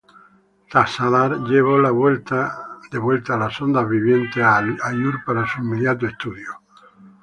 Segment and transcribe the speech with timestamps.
[0.71, 6.59] Tassadar llevó de vuelta las sondas vivientes a Aiur para su inmediato estudio.